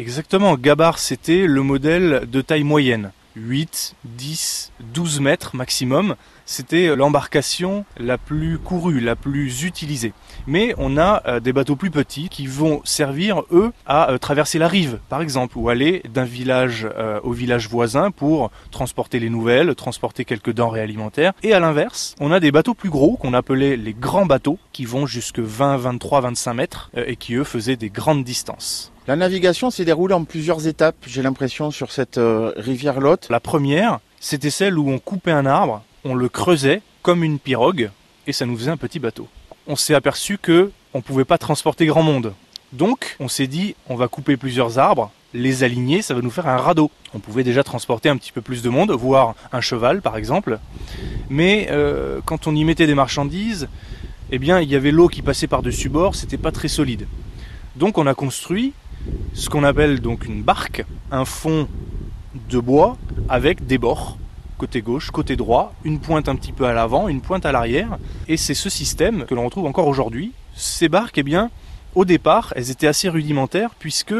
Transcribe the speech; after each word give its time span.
Exactement, 0.00 0.56
Gabar 0.56 0.98
c'était 0.98 1.46
le 1.46 1.62
modèle 1.62 2.22
de 2.26 2.40
taille 2.40 2.64
moyenne. 2.64 3.12
8, 3.36 3.96
10, 4.04 4.72
12 4.94 5.20
mètres 5.20 5.54
maximum. 5.54 6.14
C'était 6.46 6.96
l'embarcation 6.96 7.84
la 7.98 8.16
plus 8.16 8.58
courue, 8.58 9.00
la 9.00 9.14
plus 9.14 9.62
utilisée. 9.62 10.14
Mais 10.46 10.74
on 10.78 10.96
a 10.96 11.22
euh, 11.26 11.38
des 11.38 11.52
bateaux 11.52 11.76
plus 11.76 11.90
petits 11.90 12.30
qui 12.30 12.46
vont 12.46 12.80
servir, 12.84 13.42
eux, 13.52 13.72
à 13.84 14.10
euh, 14.10 14.16
traverser 14.16 14.58
la 14.58 14.68
rive, 14.68 15.00
par 15.10 15.20
exemple, 15.20 15.58
ou 15.58 15.68
aller 15.68 16.02
d'un 16.08 16.24
village 16.24 16.88
euh, 16.96 17.20
au 17.22 17.32
village 17.32 17.68
voisin 17.68 18.10
pour 18.10 18.50
transporter 18.70 19.20
les 19.20 19.28
nouvelles, 19.28 19.74
transporter 19.74 20.24
quelques 20.24 20.54
denrées 20.54 20.80
alimentaires. 20.80 21.34
Et 21.42 21.52
à 21.52 21.60
l'inverse, 21.60 22.14
on 22.20 22.32
a 22.32 22.40
des 22.40 22.52
bateaux 22.52 22.74
plus 22.74 22.90
gros 22.90 23.18
qu'on 23.18 23.34
appelait 23.34 23.76
les 23.76 23.92
grands 23.92 24.26
bateaux, 24.26 24.58
qui 24.72 24.86
vont 24.86 25.04
jusque 25.04 25.40
20, 25.40 25.76
23, 25.76 26.22
25 26.22 26.54
mètres, 26.54 26.90
et 26.96 27.16
qui, 27.16 27.34
eux, 27.34 27.44
faisaient 27.44 27.76
des 27.76 27.90
grandes 27.90 28.24
distances. 28.24 28.92
La 29.10 29.16
navigation 29.16 29.70
s'est 29.70 29.84
déroulée 29.84 30.14
en 30.14 30.22
plusieurs 30.22 30.68
étapes, 30.68 30.94
j'ai 31.04 31.20
l'impression, 31.20 31.72
sur 31.72 31.90
cette 31.90 32.20
rivière 32.54 33.00
Lot. 33.00 33.26
La 33.28 33.40
première, 33.40 33.98
c'était 34.20 34.50
celle 34.50 34.78
où 34.78 34.88
on 34.88 35.00
coupait 35.00 35.32
un 35.32 35.46
arbre, 35.46 35.82
on 36.04 36.14
le 36.14 36.28
creusait 36.28 36.80
comme 37.02 37.24
une 37.24 37.40
pirogue, 37.40 37.90
et 38.28 38.32
ça 38.32 38.46
nous 38.46 38.56
faisait 38.56 38.70
un 38.70 38.76
petit 38.76 39.00
bateau. 39.00 39.26
On 39.66 39.74
s'est 39.74 39.96
aperçu 39.96 40.38
que 40.38 40.70
on 40.94 41.00
pouvait 41.00 41.24
pas 41.24 41.38
transporter 41.38 41.86
grand 41.86 42.04
monde. 42.04 42.34
Donc, 42.72 43.16
on 43.18 43.26
s'est 43.26 43.48
dit, 43.48 43.74
on 43.88 43.96
va 43.96 44.06
couper 44.06 44.36
plusieurs 44.36 44.78
arbres, 44.78 45.10
les 45.34 45.64
aligner, 45.64 46.02
ça 46.02 46.14
va 46.14 46.20
nous 46.20 46.30
faire 46.30 46.46
un 46.46 46.58
radeau. 46.58 46.92
On 47.12 47.18
pouvait 47.18 47.42
déjà 47.42 47.64
transporter 47.64 48.10
un 48.10 48.16
petit 48.16 48.30
peu 48.30 48.42
plus 48.42 48.62
de 48.62 48.68
monde, 48.68 48.92
voire 48.92 49.34
un 49.50 49.60
cheval 49.60 50.02
par 50.02 50.16
exemple. 50.16 50.60
Mais 51.28 51.66
euh, 51.72 52.20
quand 52.26 52.46
on 52.46 52.54
y 52.54 52.62
mettait 52.62 52.86
des 52.86 52.94
marchandises, 52.94 53.66
eh 54.30 54.38
bien, 54.38 54.60
il 54.60 54.70
y 54.70 54.76
avait 54.76 54.92
l'eau 54.92 55.08
qui 55.08 55.22
passait 55.22 55.48
par-dessus 55.48 55.88
bord, 55.88 56.14
c'était 56.14 56.38
pas 56.38 56.52
très 56.52 56.68
solide. 56.68 57.08
Donc, 57.74 57.98
on 57.98 58.06
a 58.06 58.14
construit 58.14 58.72
ce 59.34 59.48
qu'on 59.48 59.64
appelle 59.64 60.00
donc 60.00 60.26
une 60.26 60.42
barque, 60.42 60.84
un 61.10 61.24
fond 61.24 61.68
de 62.48 62.58
bois 62.58 62.96
avec 63.28 63.66
des 63.66 63.78
bords, 63.78 64.18
côté 64.58 64.82
gauche, 64.82 65.10
côté 65.10 65.36
droit, 65.36 65.72
une 65.84 66.00
pointe 66.00 66.28
un 66.28 66.36
petit 66.36 66.52
peu 66.52 66.66
à 66.66 66.72
l'avant, 66.72 67.08
une 67.08 67.20
pointe 67.20 67.46
à 67.46 67.52
l'arrière. 67.52 67.98
Et 68.28 68.36
c'est 68.36 68.54
ce 68.54 68.68
système 68.68 69.24
que 69.24 69.34
l'on 69.34 69.44
retrouve 69.44 69.66
encore 69.66 69.86
aujourd'hui. 69.86 70.32
Ces 70.54 70.88
barques, 70.88 71.18
eh 71.18 71.22
bien, 71.22 71.50
au 71.94 72.04
départ, 72.04 72.52
elles 72.56 72.70
étaient 72.70 72.86
assez 72.86 73.08
rudimentaires 73.08 73.74
puisque 73.78 74.14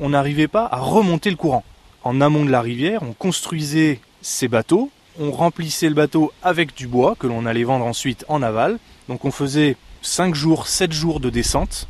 on 0.00 0.08
n'arrivait 0.08 0.48
pas 0.48 0.68
à 0.70 0.78
remonter 0.78 1.30
le 1.30 1.36
courant. 1.36 1.64
En 2.02 2.20
amont 2.20 2.44
de 2.44 2.50
la 2.50 2.60
rivière, 2.60 3.02
on 3.02 3.12
construisait 3.12 4.00
ces 4.22 4.48
bateaux, 4.48 4.90
on 5.20 5.30
remplissait 5.30 5.88
le 5.88 5.94
bateau 5.94 6.32
avec 6.42 6.74
du 6.74 6.86
bois 6.86 7.14
que 7.18 7.26
l'on 7.26 7.46
allait 7.46 7.64
vendre 7.64 7.84
ensuite 7.84 8.24
en 8.28 8.42
aval. 8.42 8.78
Donc 9.08 9.24
on 9.24 9.30
faisait 9.30 9.76
5 10.02 10.34
jours, 10.34 10.66
7 10.66 10.92
jours 10.92 11.20
de 11.20 11.30
descente 11.30 11.88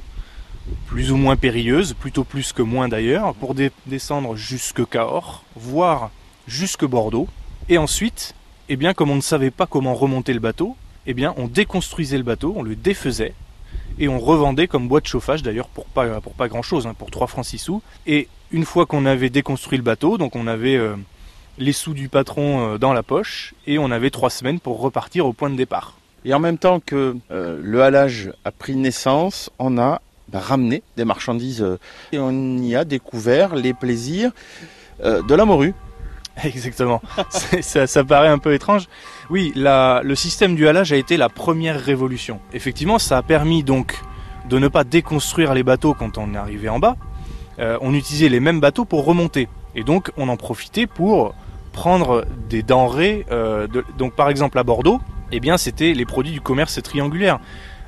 plus 0.87 1.13
ou 1.13 1.17
moins 1.17 1.37
périlleuse, 1.37 1.95
plutôt 1.95 2.25
plus 2.25 2.53
que 2.53 2.63
moins 2.63 2.89
d'ailleurs, 2.89 3.35
pour 3.35 3.55
descendre 3.87 4.37
jusque 4.37 4.89
Cahors, 4.89 5.45
voire 5.57 6.11
jusque 6.47 6.85
Bordeaux. 6.85 7.29
Et 7.69 7.79
ensuite, 7.79 8.35
eh 8.69 8.77
bien, 8.77 8.95
comme 8.95 9.11
on 9.11 9.17
ne 9.17 9.21
savait 9.21 9.51
pas 9.51 9.67
comment 9.67 9.95
remonter 9.95 10.33
le 10.33 10.41
bateau, 10.41 10.77
eh 11.07 11.15
bien, 11.15 11.35
on 11.37 11.49
déconstruisait 11.49 12.17
le 12.17 12.23
bateau, 12.23 12.55
on 12.57 12.63
le 12.63 12.77
défaisait, 12.77 13.35
et 13.99 14.09
on 14.09 14.19
revendait 14.19 14.67
comme 14.67 14.89
boîte 14.89 15.05
de 15.05 15.09
chauffage 15.09 15.43
d'ailleurs 15.43 15.69
pour 15.69 15.87
pas, 15.87 16.21
pour 16.21 16.35
pas 16.35 16.49
grand 16.49 16.63
chose, 16.63 16.87
hein, 16.87 16.95
pour 16.95 17.11
3 17.11 17.27
francs 17.27 17.45
6 17.45 17.59
sous. 17.59 17.83
Et 18.07 18.29
une 18.51 18.65
fois 18.65 18.87
qu'on 18.87 19.07
avait 19.07 19.31
déconstruit 19.31 19.79
le 19.79 19.85
bateau, 19.85 20.19
donc 20.19 20.37
on 20.37 20.47
avait 20.47 20.77
euh, 20.77 20.97
les 21.59 21.73
sous 21.73 21.95
du 21.95 22.09
patron 22.09 22.75
euh, 22.75 22.79
dans 22.79 22.93
la 22.93 23.03
poche, 23.03 23.55
et 23.67 23.79
on 23.79 23.91
avait 23.91 24.11
3 24.11 24.31
semaines 24.31 24.61
pour 24.61 24.81
repartir 24.81 25.27
au 25.27 25.33
point 25.33 25.51
de 25.51 25.57
départ. 25.57 25.97
Et 26.25 26.33
en 26.33 26.41
même 26.41 26.59
temps 26.59 26.81
que 26.81 27.17
euh, 27.31 27.61
le 27.63 27.83
halage 27.83 28.33
a 28.45 28.51
pris 28.51 28.75
naissance, 28.77 29.51
on 29.59 29.79
a 29.79 30.01
ramener 30.39 30.83
des 30.97 31.05
marchandises 31.05 31.63
euh, 31.63 31.79
et 32.13 32.19
on 32.19 32.59
y 32.59 32.75
a 32.75 32.85
découvert 32.85 33.55
les 33.55 33.73
plaisirs 33.73 34.33
euh, 35.03 35.23
de 35.23 35.35
la 35.35 35.45
morue. 35.45 35.75
Exactement. 36.45 37.01
ça, 37.31 37.87
ça, 37.87 38.05
paraît 38.05 38.29
un 38.29 38.39
peu 38.39 38.55
étrange. 38.55 38.89
Oui, 39.31 39.53
la, 39.55 40.01
le 40.03 40.15
système 40.15 40.57
du 40.57 40.67
halage 40.67 40.93
a 40.93 40.97
été 40.97 41.17
la 41.17 41.29
première 41.29 41.81
révolution. 41.81 42.41
Effectivement, 42.53 42.99
ça 42.99 43.19
a 43.19 43.23
permis 43.23 43.63
donc 43.63 43.97
de 44.49 44.59
ne 44.59 44.69
pas 44.69 44.85
déconstruire 44.85 45.55
les 45.55 45.63
bateaux 45.63 45.95
quand 45.95 46.19
on 46.19 46.35
arrivé 46.35 46.69
en 46.69 46.81
bas. 46.81 46.97
Euh, 47.61 47.79
on 47.81 47.95
utilisait 47.95 48.29
les 48.29 48.41
mêmes 48.41 48.61
bateaux 48.61 48.85
pour 48.85 49.05
remonter. 49.05 49.49
Et 49.77 49.85
donc, 49.85 50.11
on 50.17 50.29
en 50.29 50.37
profitait 50.37 50.89
pour 50.89 51.35
prendre 51.73 52.25
des 52.49 52.63
denrées. 52.63 53.27
de, 53.31 53.85
donc, 53.97 54.15
par 54.15 54.29
exemple, 54.29 54.59
à 54.59 54.65
Bordeaux, 54.65 55.01
eh 55.31 55.41
bien, 55.41 55.57
c'était 55.57 55.95
les 55.95 56.05
produits 56.05 56.33
du 56.33 56.41
commerce 56.41 56.81
triangulaire. 56.83 57.39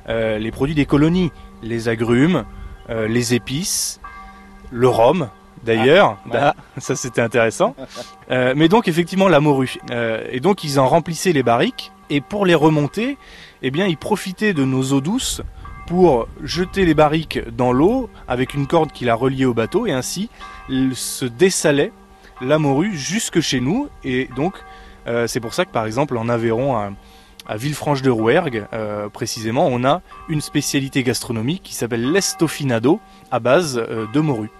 Les 0.07 0.51
produits 0.51 0.75
des 0.75 0.85
colonies 0.85 1.31
les 1.61 1.89
agrumes, 1.89 2.45
euh, 2.89 3.07
les 3.07 3.33
épices, 3.33 3.99
le 4.71 4.87
rhum. 4.87 5.29
D'ailleurs, 5.63 6.17
ah, 6.25 6.29
bah, 6.31 6.55
ça 6.77 6.95
c'était 6.95 7.21
intéressant. 7.21 7.75
Euh, 8.31 8.53
mais 8.55 8.69
donc 8.69 8.87
effectivement 8.87 9.27
la 9.27 9.39
morue. 9.39 9.77
Euh, 9.91 10.25
et 10.31 10.39
donc 10.39 10.63
ils 10.63 10.79
en 10.79 10.87
remplissaient 10.87 11.33
les 11.33 11.43
barriques 11.43 11.91
et 12.09 12.21
pour 12.21 12.45
les 12.45 12.55
remonter, 12.55 13.17
eh 13.61 13.71
bien 13.71 13.87
ils 13.87 13.97
profitaient 13.97 14.53
de 14.53 14.63
nos 14.63 14.93
eaux 14.93 15.01
douces 15.01 15.41
pour 15.87 16.27
jeter 16.43 16.85
les 16.85 16.93
barriques 16.93 17.39
dans 17.55 17.71
l'eau 17.71 18.09
avec 18.27 18.53
une 18.53 18.67
corde 18.67 18.91
qui 18.91 19.05
la 19.05 19.15
reliait 19.15 19.45
au 19.45 19.53
bateau 19.53 19.87
et 19.87 19.93
ainsi 19.93 20.29
se 20.93 21.25
dessalait 21.25 21.93
la 22.41 22.59
morue 22.59 22.95
jusque 22.95 23.39
chez 23.39 23.61
nous 23.61 23.87
et 24.03 24.27
donc 24.35 24.53
c'est 25.27 25.39
pour 25.39 25.53
ça 25.53 25.63
que 25.63 25.71
par 25.71 25.85
exemple 25.85 26.17
en 26.17 26.27
Aveyron 26.27 26.93
à 27.47 27.57
Villefranche-de-Rouergue, 27.57 28.67
euh, 28.73 29.09
précisément, 29.09 29.67
on 29.67 29.83
a 29.83 30.01
une 30.29 30.41
spécialité 30.41 31.03
gastronomique 31.03 31.63
qui 31.63 31.73
s'appelle 31.73 32.11
l'estofinado 32.11 32.99
à 33.31 33.39
base 33.39 33.77
euh, 33.77 34.05
de 34.13 34.19
morue. 34.19 34.51